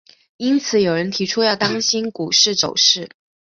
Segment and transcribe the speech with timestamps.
[0.37, 3.07] 因此有人提出要当心股市走势。